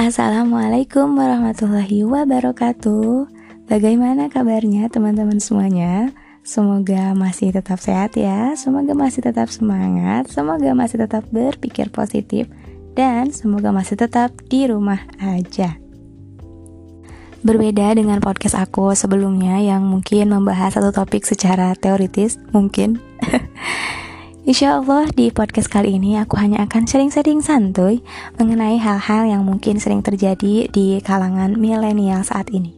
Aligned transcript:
Assalamualaikum 0.00 1.12
warahmatullahi 1.12 2.08
wabarakatuh. 2.08 3.28
Bagaimana 3.68 4.32
kabarnya 4.32 4.88
teman-teman 4.88 5.36
semuanya? 5.44 6.16
Semoga 6.40 7.12
masih 7.12 7.52
tetap 7.52 7.84
sehat 7.84 8.16
ya. 8.16 8.56
Semoga 8.56 8.96
masih 8.96 9.20
tetap 9.20 9.52
semangat. 9.52 10.32
Semoga 10.32 10.72
masih 10.72 11.04
tetap 11.04 11.28
berpikir 11.28 11.92
positif 11.92 12.48
dan 12.96 13.28
semoga 13.28 13.76
masih 13.76 14.00
tetap 14.00 14.32
di 14.48 14.72
rumah 14.72 15.04
aja. 15.20 15.76
Berbeda 17.44 17.92
dengan 17.92 18.24
podcast 18.24 18.56
aku 18.56 18.96
sebelumnya 18.96 19.60
yang 19.60 19.84
mungkin 19.84 20.32
membahas 20.32 20.80
satu 20.80 20.96
topik 20.96 21.28
secara 21.28 21.76
teoritis, 21.76 22.40
mungkin. 22.56 23.04
Insya 24.50 24.82
Allah 24.82 25.06
di 25.14 25.30
podcast 25.30 25.70
kali 25.70 25.94
ini 25.94 26.18
aku 26.18 26.34
hanya 26.34 26.66
akan 26.66 26.82
sering-sering 26.82 27.38
santuy 27.38 28.02
mengenai 28.34 28.82
hal-hal 28.82 29.22
yang 29.22 29.46
mungkin 29.46 29.78
sering 29.78 30.02
terjadi 30.02 30.66
di 30.66 30.98
kalangan 31.06 31.54
milenial 31.54 32.26
saat 32.26 32.50
ini 32.50 32.74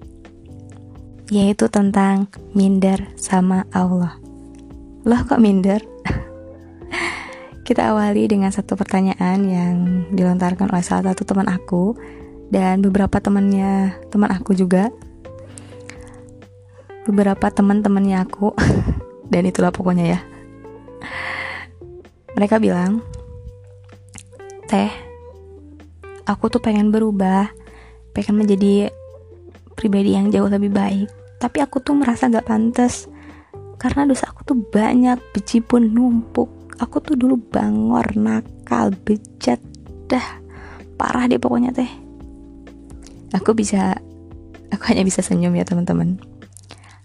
Yaitu 1.33 1.73
tentang 1.73 2.29
minder 2.53 3.09
sama 3.16 3.65
Allah. 3.73 4.21
Loh 5.09 5.25
kok 5.25 5.41
minder? 5.41 5.80
Kita 7.65 7.97
awali 7.97 8.29
dengan 8.29 8.52
satu 8.52 8.77
pertanyaan 8.77 9.41
yang 9.41 9.75
dilontarkan 10.13 10.69
oleh 10.69 10.85
salah 10.85 11.16
satu 11.16 11.25
teman 11.25 11.49
aku 11.49 11.97
Dan 12.52 12.85
beberapa 12.85 13.16
temannya 13.16 13.97
teman 14.13 14.29
aku 14.29 14.52
juga. 14.52 14.93
Beberapa 17.09 17.49
teman-temannya 17.49 18.29
aku. 18.29 18.52
Dan 19.33 19.49
itulah 19.49 19.73
pokoknya 19.73 20.05
ya 20.05 20.21
mereka 22.37 22.57
bilang, 22.57 23.05
Teh, 24.69 24.89
aku 26.25 26.49
tuh 26.49 26.63
pengen 26.65 26.89
berubah, 26.89 27.52
pengen 28.16 28.41
menjadi 28.41 28.89
pribadi 29.77 30.16
yang 30.16 30.33
jauh 30.33 30.49
lebih 30.49 30.73
baik. 30.73 31.09
Tapi 31.37 31.59
aku 31.59 31.83
tuh 31.83 31.99
merasa 31.99 32.30
gak 32.30 32.47
pantas 32.47 33.11
karena 33.83 34.07
dosa 34.07 34.30
aku 34.30 34.47
tuh 34.47 34.57
banyak, 34.57 35.19
beci 35.35 35.59
pun 35.59 35.83
numpuk. 35.83 36.71
Aku 36.79 37.02
tuh 37.02 37.19
dulu 37.19 37.35
bangor, 37.35 38.15
nakal, 38.15 38.95
bejat, 38.95 39.59
dah 40.07 40.39
parah 40.95 41.27
deh 41.27 41.37
pokoknya 41.43 41.74
teh. 41.74 41.91
Aku 43.35 43.59
bisa, 43.59 43.99
aku 44.71 44.83
hanya 44.95 45.02
bisa 45.02 45.19
senyum 45.19 45.57
ya 45.59 45.67
teman-teman, 45.67 46.21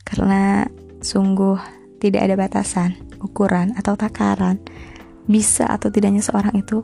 karena 0.06 0.69
sungguh 1.02 1.58
tidak 1.97 2.30
ada 2.30 2.36
batasan, 2.38 2.94
ukuran 3.25 3.73
atau 3.73 3.97
takaran 3.97 4.62
bisa 5.28 5.67
atau 5.67 5.92
tidaknya 5.92 6.23
seorang 6.23 6.56
itu 6.56 6.81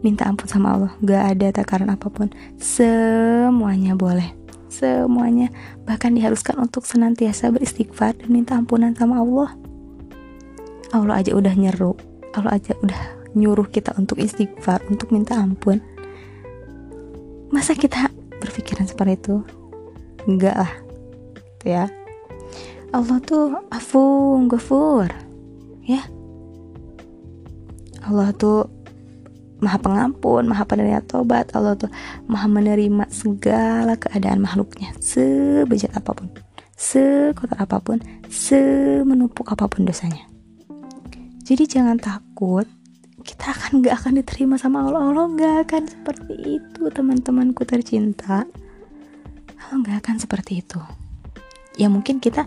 minta 0.00 0.30
ampun 0.30 0.46
sama 0.46 0.78
Allah. 0.78 0.92
Gak 1.02 1.22
ada 1.36 1.46
takaran 1.50 1.90
apa 1.90 2.06
pun. 2.06 2.30
Semuanya 2.62 3.98
boleh. 3.98 4.32
Semuanya. 4.70 5.50
Bahkan 5.82 6.14
diharuskan 6.14 6.62
untuk 6.62 6.86
senantiasa 6.86 7.50
beristighfar 7.50 8.14
dan 8.22 8.28
minta 8.30 8.54
ampunan 8.54 8.94
sama 8.94 9.18
Allah. 9.18 9.50
Allah 10.94 11.14
aja 11.18 11.34
udah 11.34 11.54
nyeru. 11.58 11.98
Allah 12.38 12.54
aja 12.62 12.78
udah 12.78 13.18
nyuruh 13.34 13.66
kita 13.66 13.92
untuk 13.98 14.22
istighfar 14.22 14.80
untuk 14.86 15.10
minta 15.10 15.34
ampun. 15.34 15.82
Masa 17.50 17.74
kita 17.74 18.06
berpikiran 18.38 18.86
seperti 18.86 19.18
itu? 19.18 19.36
Enggak 20.30 20.54
lah. 20.54 20.72
Ya. 21.66 21.90
Allah 22.94 23.18
tuh 23.26 23.58
afu 23.74 24.38
ghafur. 24.46 25.10
Ya 25.82 26.06
Allah 28.06 28.30
tuh 28.34 28.70
maha 29.58 29.80
pengampun, 29.80 30.46
maha 30.46 30.62
penerima 30.68 31.02
tobat 31.08 31.50
Allah 31.56 31.74
tuh 31.74 31.90
maha 32.30 32.46
menerima 32.46 33.08
segala 33.10 33.96
keadaan 33.96 34.40
makhluknya. 34.40 34.92
Sebejat 35.00 35.96
apa 35.96 36.12
pun 36.12 36.28
sekotor 36.76 37.56
apa 37.56 37.80
pun 37.80 37.98
semenumpuk 38.28 39.48
apa 39.48 39.66
pun 39.66 39.88
dosanya. 39.88 40.28
Jadi 41.46 41.64
jangan 41.66 41.96
takut 41.96 42.66
kita 43.26 43.50
akan 43.50 43.82
gak 43.82 43.94
akan 44.02 44.12
diterima 44.22 44.54
sama 44.54 44.86
Allah. 44.86 45.02
Allah 45.10 45.26
gak 45.34 45.56
akan 45.66 45.82
seperti 45.90 46.34
itu 46.62 46.82
teman-temanku 46.94 47.66
tercinta. 47.66 48.46
Allah 49.58 49.76
gak 49.82 49.98
akan 50.06 50.16
seperti 50.22 50.62
itu. 50.62 50.78
Ya 51.74 51.90
mungkin 51.90 52.22
kita 52.22 52.46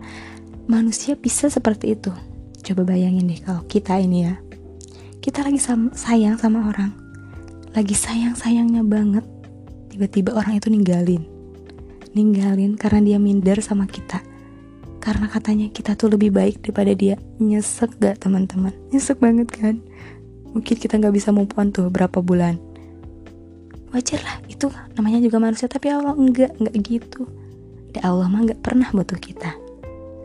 manusia 0.72 1.20
bisa 1.20 1.52
seperti 1.52 2.00
itu. 2.00 2.16
Coba 2.64 2.96
bayangin 2.96 3.28
deh 3.28 3.42
kalau 3.44 3.66
kita 3.68 4.00
ini 4.00 4.30
ya 4.30 4.40
kita 5.30 5.46
lagi 5.46 5.62
sayang 5.94 6.42
sama 6.42 6.74
orang. 6.74 6.90
Lagi 7.78 7.94
sayang-sayangnya 7.94 8.82
banget. 8.82 9.22
Tiba-tiba 9.94 10.34
orang 10.34 10.58
itu 10.58 10.74
ninggalin. 10.74 11.22
Ninggalin 12.18 12.74
karena 12.74 13.14
dia 13.14 13.18
minder 13.22 13.62
sama 13.62 13.86
kita. 13.86 14.26
Karena 14.98 15.30
katanya 15.30 15.70
kita 15.70 15.94
tuh 15.94 16.10
lebih 16.10 16.34
baik 16.34 16.66
daripada 16.66 16.98
dia. 16.98 17.22
Nyesek 17.38 18.02
gak 18.02 18.26
teman-teman? 18.26 18.74
Nyesek 18.90 19.22
banget 19.22 19.54
kan? 19.54 19.78
Mungkin 20.58 20.82
kita 20.82 20.98
nggak 20.98 21.14
bisa 21.14 21.30
move 21.30 21.54
on 21.62 21.70
tuh 21.70 21.94
berapa 21.94 22.26
bulan. 22.26 22.58
Wajar 23.94 24.26
lah 24.26 24.42
itu 24.50 24.66
namanya 24.98 25.22
juga 25.22 25.38
manusia 25.38 25.70
tapi 25.70 25.94
Allah 25.94 26.18
enggak 26.18 26.58
enggak 26.58 26.74
gitu. 26.82 27.30
Dan 27.94 28.02
Allah 28.02 28.26
mah 28.26 28.50
nggak 28.50 28.66
pernah 28.66 28.90
butuh 28.90 29.22
kita. 29.22 29.54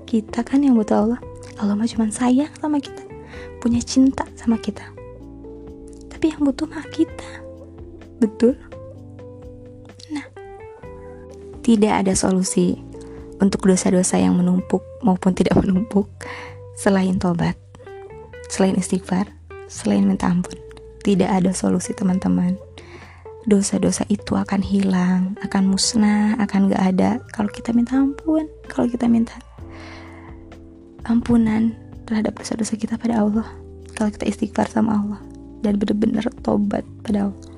Kita 0.09 0.41
kan 0.41 0.65
yang 0.65 0.81
butuh 0.81 0.97
Allah. 0.97 1.21
Allah 1.61 1.77
mah 1.77 1.85
cuma 1.85 2.09
sayang 2.09 2.49
sama 2.57 2.81
kita. 2.81 3.05
Punya 3.61 3.85
cinta 3.85 4.25
sama 4.33 4.57
kita 4.57 4.94
tapi 6.15 6.31
yang 6.31 6.47
butuh 6.47 6.71
mah 6.71 6.87
kita. 6.95 7.31
Betul? 8.23 8.55
Nah 10.15 10.27
tidak 11.67 12.07
ada 12.07 12.15
solusi 12.15 12.79
untuk 13.43 13.67
dosa-dosa 13.67 14.23
yang 14.23 14.39
menumpuk 14.39 14.81
maupun 15.03 15.35
tidak 15.35 15.59
menumpuk 15.63 16.07
selain 16.79 17.19
tobat 17.19 17.59
selain 18.47 18.79
istighfar 18.79 19.27
selain 19.67 20.07
minta 20.07 20.31
ampun. 20.31 20.55
Tidak 21.05 21.27
ada 21.29 21.53
solusi 21.53 21.93
teman-teman. 21.93 22.57
Dosa-dosa 23.45 24.09
itu 24.09 24.41
akan 24.41 24.65
hilang, 24.65 25.37
akan 25.45 25.69
musnah, 25.69 26.33
akan 26.41 26.73
gak 26.73 26.97
ada 26.97 27.21
kalau 27.29 27.53
kita 27.53 27.77
minta 27.77 28.01
ampun, 28.01 28.49
kalau 28.73 28.89
kita 28.89 29.05
minta 29.05 29.37
ampunan 31.05 31.77
terhadap 32.09 32.37
dosa-dosa 32.37 32.77
kita 32.77 32.97
pada 32.97 33.21
Allah 33.21 33.45
kalau 33.97 34.11
kita 34.13 34.29
istighfar 34.29 34.69
sama 34.69 34.97
Allah 34.97 35.21
dan 35.65 35.81
benar-benar 35.81 36.29
tobat 36.45 36.85
pada 37.01 37.33
Allah. 37.33 37.49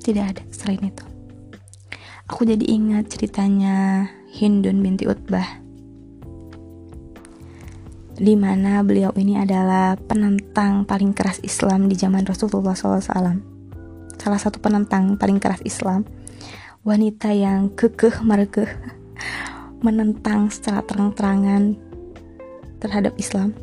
Tidak 0.00 0.24
ada 0.24 0.42
selain 0.48 0.80
itu. 0.80 1.04
Aku 2.32 2.48
jadi 2.48 2.64
ingat 2.64 3.12
ceritanya 3.12 4.08
Hindun 4.32 4.80
binti 4.80 5.04
Utbah. 5.04 5.60
Di 8.18 8.34
mana 8.34 8.82
beliau 8.82 9.14
ini 9.14 9.38
adalah 9.38 9.94
penentang 9.94 10.88
paling 10.88 11.12
keras 11.12 11.38
Islam 11.44 11.86
di 11.86 11.94
zaman 11.94 12.24
Rasulullah 12.24 12.74
SAW. 12.74 13.38
Salah 14.18 14.40
satu 14.40 14.58
penentang 14.58 15.14
paling 15.14 15.38
keras 15.38 15.62
Islam, 15.62 16.02
wanita 16.82 17.30
yang 17.30 17.70
kekeh 17.76 18.24
merekeh 18.24 18.68
menentang 19.86 20.50
secara 20.50 20.82
terang-terangan 20.82 21.78
terhadap 22.82 23.14
Islam 23.20 23.54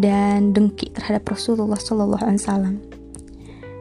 dan 0.00 0.56
dengki 0.56 0.92
terhadap 0.92 1.28
Rasulullah 1.28 1.80
Shallallahu 1.80 2.22
Alaihi 2.22 2.40
Wasallam. 2.40 2.76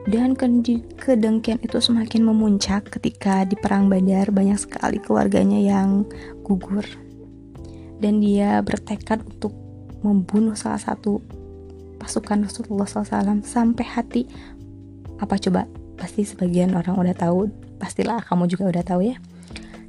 Dan 0.10 0.34
kedengkian 0.34 1.62
itu 1.62 1.78
semakin 1.78 2.26
memuncak 2.26 2.90
ketika 2.90 3.46
di 3.46 3.54
perang 3.54 3.86
Badar 3.86 4.34
banyak 4.34 4.58
sekali 4.58 4.98
keluarganya 4.98 5.62
yang 5.62 6.10
gugur. 6.42 6.84
Dan 8.02 8.18
dia 8.18 8.66
bertekad 8.66 9.22
untuk 9.22 9.54
membunuh 10.02 10.58
salah 10.58 10.82
satu 10.82 11.22
pasukan 12.02 12.50
Rasulullah 12.50 12.90
SAW 12.90 13.46
sampai 13.46 13.86
hati. 13.86 14.22
Apa 15.22 15.38
coba? 15.38 15.70
Pasti 16.02 16.26
sebagian 16.26 16.74
orang 16.74 16.98
udah 16.98 17.14
tahu 17.14 17.46
pastilah 17.78 18.26
kamu 18.26 18.50
juga 18.50 18.74
udah 18.74 18.82
tahu 18.82 19.02
ya. 19.06 19.22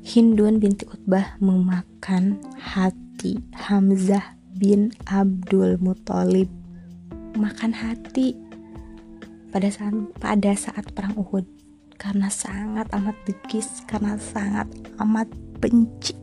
Hindun 0.05 0.61
binti 0.61 0.85
Utbah 0.85 1.41
memakan 1.41 2.37
hati 2.61 3.41
Hamzah 3.57 4.42
bin 4.63 4.95
Abdul 5.11 5.75
Muthalib. 5.83 6.47
Makan 7.35 7.75
hati 7.75 8.39
pada 9.51 9.67
saat 9.67 9.91
pada 10.23 10.55
saat 10.55 10.87
perang 10.95 11.19
Uhud. 11.19 11.43
Karena 11.99 12.31
sangat 12.31 12.87
amat 12.95 13.19
degis 13.27 13.83
karena 13.91 14.15
sangat 14.23 14.71
amat 15.03 15.27
benci. 15.59 16.15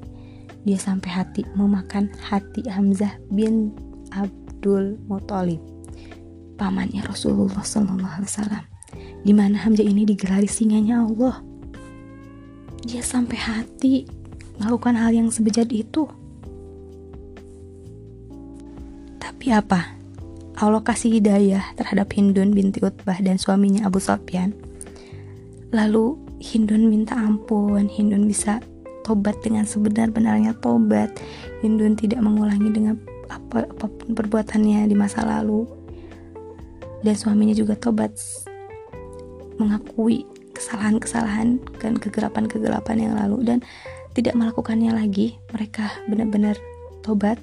Dia 0.63 0.79
sampai 0.79 1.11
hati 1.11 1.43
memakan 1.59 2.07
hati 2.31 2.63
Hamzah 2.71 3.19
bin 3.27 3.75
Abdul 4.15 4.95
Muthalib. 5.11 5.59
Pamannya 6.55 7.03
Rasulullah 7.03 7.59
Sallallahu 7.59 8.23
Alaihi 8.23 8.31
Wasallam. 8.31 8.63
Di 9.27 9.35
mana 9.35 9.59
Hamzah 9.67 9.83
ini 9.83 10.07
digelari 10.07 10.47
singanya 10.47 11.03
Allah. 11.03 11.43
Dia 12.87 13.03
sampai 13.03 13.35
hati 13.35 14.07
melakukan 14.59 14.95
hal 14.95 15.11
yang 15.11 15.27
sebejat 15.27 15.71
itu 15.71 16.07
Tapi 19.49 19.65
apa? 19.65 19.81
Allah 20.61 20.77
kasih 20.85 21.17
hidayah 21.17 21.73
terhadap 21.73 22.13
Hindun 22.13 22.53
binti 22.53 22.85
Utbah 22.85 23.17
dan 23.17 23.41
suaminya 23.41 23.89
Abu 23.89 23.97
Sofyan. 23.97 24.53
Lalu 25.73 26.21
Hindun 26.37 26.85
minta 26.85 27.17
ampun. 27.17 27.89
Hindun 27.89 28.29
bisa 28.29 28.61
tobat 29.01 29.41
dengan 29.41 29.65
sebenar-benarnya 29.65 30.53
tobat. 30.61 31.17
Hindun 31.65 31.97
tidak 31.97 32.21
mengulangi 32.21 32.69
dengan 32.69 33.01
apa 33.25 33.65
apa 33.65 33.89
pun 33.89 34.13
perbuatannya 34.13 34.85
di 34.85 34.93
masa 34.93 35.25
lalu. 35.25 35.65
Dan 37.01 37.17
suaminya 37.17 37.57
juga 37.57 37.73
tobat. 37.73 38.13
Mengakui 39.57 40.29
kesalahan-kesalahan 40.53 41.57
dan 41.81 41.97
kegelapan-kegelapan 41.97 43.01
yang 43.01 43.13
lalu. 43.17 43.41
Dan 43.41 43.65
tidak 44.13 44.37
melakukannya 44.37 44.93
lagi. 44.93 45.41
Mereka 45.49 46.05
benar-benar 46.05 46.53
tobat. 47.01 47.41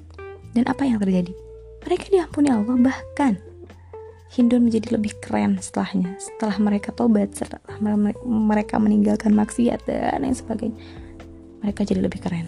Dan 0.55 0.71
apa 0.71 0.87
yang 0.87 1.03
terjadi 1.03 1.35
mereka 1.87 2.11
diampuni 2.11 2.51
Allah 2.51 2.75
bahkan 2.75 3.39
Hindun 4.27 4.67
menjadi 4.67 4.99
lebih 4.99 5.15
keren 5.23 5.55
setelahnya 5.55 6.19
setelah 6.19 6.59
mereka 6.59 6.91
tobat 6.91 7.31
setelah 7.31 7.63
mereka 8.27 8.75
meninggalkan 8.75 9.31
maksiat 9.31 9.87
dan 9.87 10.19
lain 10.19 10.35
sebagainya. 10.35 10.75
Mereka 11.63 11.87
jadi 11.87 12.03
lebih 12.03 12.19
keren 12.19 12.43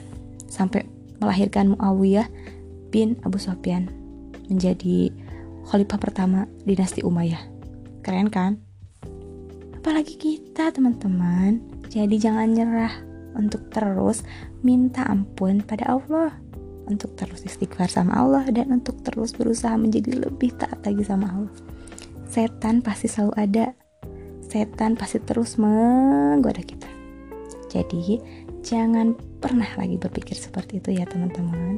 sampai 0.52 0.84
melahirkan 1.24 1.80
Muawiyah 1.80 2.28
bin 2.92 3.16
Abu 3.24 3.40
Sufyan 3.40 3.88
menjadi 4.52 5.08
khalifah 5.72 6.00
pertama 6.04 6.52
dinasti 6.68 7.00
Umayyah. 7.00 7.42
Keren 8.04 8.28
kan? 8.28 8.60
Apalagi 9.80 10.20
kita 10.20 10.76
teman-teman. 10.76 11.64
Jadi 11.88 12.20
jangan 12.20 12.54
nyerah 12.54 12.94
untuk 13.40 13.72
terus 13.72 14.22
minta 14.62 15.08
ampun 15.08 15.64
pada 15.64 15.96
Allah 15.96 16.36
untuk 16.90 17.14
terus 17.14 17.46
istighfar 17.46 17.88
sama 17.88 18.18
Allah 18.18 18.44
dan 18.50 18.74
untuk 18.74 18.98
terus 19.06 19.38
berusaha 19.38 19.78
menjadi 19.78 20.26
lebih 20.28 20.58
taat 20.58 20.82
lagi 20.82 21.06
sama 21.06 21.30
Allah. 21.30 21.54
Setan 22.26 22.82
pasti 22.82 23.06
selalu 23.06 23.34
ada. 23.38 23.66
Setan 24.50 24.98
pasti 24.98 25.22
terus 25.22 25.62
menggoda 25.62 26.62
kita. 26.66 26.90
Jadi, 27.70 28.18
jangan 28.66 29.14
pernah 29.38 29.70
lagi 29.78 30.02
berpikir 30.02 30.34
seperti 30.34 30.82
itu 30.82 30.90
ya, 30.98 31.06
teman-teman. 31.06 31.78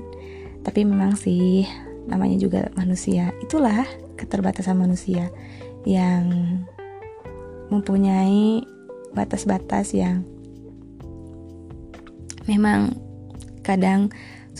Tapi 0.63 0.87
memang 0.87 1.19
sih 1.19 1.67
namanya 2.07 2.39
juga 2.39 2.71
manusia. 2.79 3.35
Itulah 3.43 3.83
keterbatasan 4.15 4.79
manusia 4.79 5.27
yang 5.83 6.31
mempunyai 7.67 8.63
batas-batas 9.11 9.91
yang 9.91 10.23
memang 12.47 12.95
kadang 13.61 14.09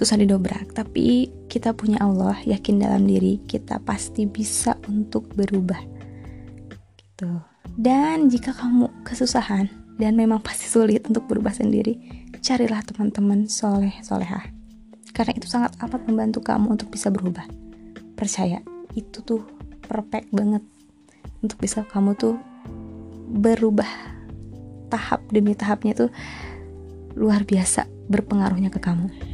susah 0.01 0.17
didobrak 0.17 0.73
tapi 0.73 1.29
kita 1.45 1.77
punya 1.77 2.01
Allah 2.01 2.33
yakin 2.41 2.81
dalam 2.81 3.05
diri 3.05 3.37
kita 3.45 3.77
pasti 3.85 4.25
bisa 4.25 4.73
untuk 4.89 5.29
berubah. 5.37 5.77
Gitu. 6.97 7.29
Dan 7.77 8.33
jika 8.33 8.49
kamu 8.57 8.89
kesusahan 9.05 9.69
dan 10.01 10.17
memang 10.17 10.41
pasti 10.41 10.65
sulit 10.65 11.05
untuk 11.05 11.29
berubah 11.29 11.53
sendiri 11.53 12.01
carilah 12.41 12.81
teman-teman 12.81 13.45
soleh 13.45 13.93
solehah 14.01 14.41
karena 15.13 15.37
itu 15.37 15.45
sangat 15.45 15.77
amat 15.85 16.01
membantu 16.09 16.41
kamu 16.41 16.73
untuk 16.73 16.89
bisa 16.89 17.13
berubah. 17.13 17.45
Percaya 18.17 18.65
itu 18.97 19.21
tuh 19.21 19.45
perfect 19.85 20.33
banget. 20.33 20.65
Untuk 21.45 21.61
bisa 21.61 21.85
kamu 21.85 22.17
tuh 22.17 22.41
berubah 23.29 23.87
tahap 24.89 25.21
demi 25.29 25.53
tahapnya 25.53 25.93
tuh 25.93 26.09
luar 27.13 27.45
biasa 27.45 27.85
berpengaruhnya 28.09 28.73
ke 28.73 28.81
kamu. 28.81 29.30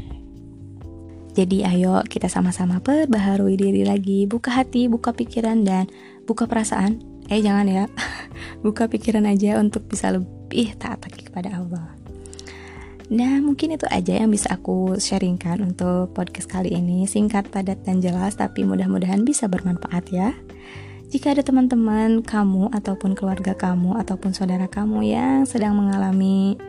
Jadi 1.38 1.62
ayo 1.62 2.02
kita 2.02 2.26
sama-sama 2.34 2.82
perbaharui 2.82 3.62
diri 3.62 3.86
lagi, 3.86 4.26
buka 4.26 4.50
hati, 4.50 4.90
buka 4.90 5.14
pikiran 5.14 5.62
dan 5.62 5.86
buka 6.26 6.50
perasaan. 6.50 6.98
Eh 7.30 7.46
jangan 7.46 7.70
ya, 7.70 7.86
buka 8.66 8.90
pikiran 8.90 9.30
aja 9.30 9.62
untuk 9.62 9.86
bisa 9.86 10.10
lebih 10.10 10.74
taat 10.82 10.98
lagi 11.06 11.30
kepada 11.30 11.62
Allah. 11.62 11.94
Nah 13.14 13.38
mungkin 13.38 13.78
itu 13.78 13.86
aja 13.86 14.18
yang 14.18 14.34
bisa 14.34 14.50
aku 14.58 14.98
sharingkan 14.98 15.62
untuk 15.62 16.12
podcast 16.12 16.52
kali 16.52 16.76
ini 16.76 17.08
Singkat, 17.08 17.48
padat, 17.48 17.80
dan 17.88 18.04
jelas 18.04 18.36
tapi 18.36 18.68
mudah-mudahan 18.68 19.24
bisa 19.24 19.48
bermanfaat 19.48 20.12
ya 20.12 20.36
Jika 21.08 21.32
ada 21.32 21.40
teman-teman 21.40 22.20
kamu 22.20 22.68
ataupun 22.76 23.16
keluarga 23.16 23.56
kamu 23.56 23.96
ataupun 24.04 24.36
saudara 24.36 24.68
kamu 24.68 25.08
yang 25.08 25.48
sedang 25.48 25.80
mengalami 25.80 26.60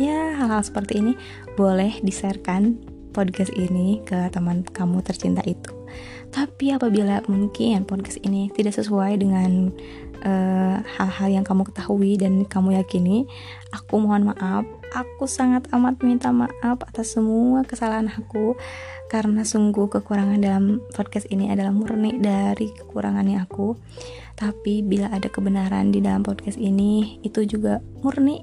ya 0.00 0.32
hal-hal 0.40 0.64
seperti 0.64 1.04
ini 1.04 1.12
boleh 1.52 2.00
di-sharekan 2.00 2.93
podcast 3.14 3.54
ini 3.54 4.02
ke 4.02 4.28
teman 4.34 4.66
kamu 4.66 5.00
tercinta 5.06 5.40
itu. 5.46 5.70
Tapi 6.34 6.74
apabila 6.74 7.22
mungkin 7.30 7.86
podcast 7.86 8.18
ini 8.26 8.50
tidak 8.50 8.74
sesuai 8.74 9.22
dengan 9.22 9.70
eh, 10.26 10.76
hal-hal 10.82 11.30
uh, 11.30 11.34
yang 11.38 11.46
kamu 11.46 11.62
ketahui 11.70 12.18
dan 12.18 12.42
kamu 12.42 12.82
yakini, 12.82 13.30
aku 13.70 14.02
mohon 14.02 14.34
maaf. 14.34 14.66
Aku 14.94 15.30
sangat 15.30 15.70
amat 15.70 16.02
minta 16.02 16.34
maaf 16.34 16.82
atas 16.82 17.14
semua 17.14 17.62
kesalahan 17.62 18.10
aku 18.10 18.58
karena 19.06 19.46
sungguh 19.46 19.86
kekurangan 19.86 20.42
dalam 20.42 20.82
podcast 20.90 21.30
ini 21.30 21.54
adalah 21.54 21.70
murni 21.70 22.18
dari 22.18 22.74
kekurangannya 22.74 23.38
aku. 23.38 23.78
Tapi 24.34 24.82
bila 24.82 25.14
ada 25.14 25.30
kebenaran 25.30 25.94
di 25.94 26.02
dalam 26.02 26.26
podcast 26.26 26.58
ini, 26.58 27.22
itu 27.22 27.46
juga 27.46 27.78
murni 28.02 28.42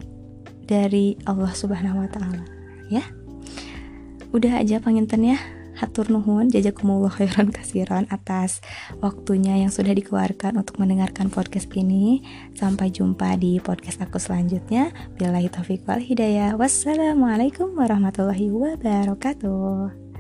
dari 0.64 1.20
Allah 1.28 1.52
Subhanahu 1.52 2.00
wa 2.00 2.08
taala, 2.08 2.48
ya 2.88 3.04
udah 4.32 4.64
aja 4.64 4.80
panginten 4.80 5.36
ya. 5.36 5.40
Hatur 5.72 6.12
nuhun 6.12 6.52
jazakumullah 6.52 7.10
khairan 7.10 7.48
kasiran 7.50 8.04
atas 8.12 8.60
waktunya 9.00 9.56
yang 9.56 9.72
sudah 9.72 9.96
dikeluarkan 9.96 10.60
untuk 10.60 10.78
mendengarkan 10.84 11.32
podcast 11.32 11.72
ini. 11.74 12.22
Sampai 12.54 12.92
jumpa 12.92 13.40
di 13.40 13.58
podcast 13.64 14.04
aku 14.04 14.20
selanjutnya. 14.20 14.92
Billahi 15.16 15.48
taufiq 15.48 15.88
wal 15.88 16.04
hidayah. 16.04 16.60
Wassalamualaikum 16.60 17.72
warahmatullahi 17.74 18.52
wabarakatuh 18.52 20.11